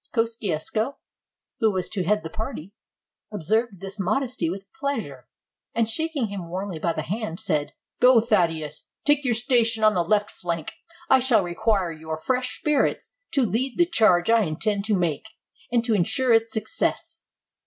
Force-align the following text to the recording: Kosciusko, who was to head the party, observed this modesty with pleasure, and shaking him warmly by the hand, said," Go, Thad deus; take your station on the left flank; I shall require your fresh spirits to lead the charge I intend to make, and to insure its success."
Kosciusko, 0.13 0.97
who 1.59 1.69
was 1.69 1.87
to 1.91 2.03
head 2.03 2.23
the 2.23 2.29
party, 2.31 2.73
observed 3.31 3.81
this 3.81 3.99
modesty 3.99 4.49
with 4.49 4.65
pleasure, 4.73 5.27
and 5.75 5.87
shaking 5.87 6.25
him 6.29 6.49
warmly 6.49 6.79
by 6.79 6.91
the 6.91 7.03
hand, 7.03 7.39
said," 7.39 7.73
Go, 8.01 8.19
Thad 8.19 8.47
deus; 8.49 8.87
take 9.05 9.23
your 9.23 9.35
station 9.35 9.83
on 9.83 9.93
the 9.93 10.01
left 10.03 10.31
flank; 10.31 10.73
I 11.07 11.19
shall 11.19 11.43
require 11.43 11.91
your 11.91 12.17
fresh 12.17 12.57
spirits 12.57 13.11
to 13.33 13.45
lead 13.45 13.77
the 13.77 13.85
charge 13.85 14.27
I 14.31 14.41
intend 14.41 14.85
to 14.85 14.95
make, 14.95 15.27
and 15.71 15.85
to 15.85 15.93
insure 15.93 16.33
its 16.33 16.51
success." 16.51 17.21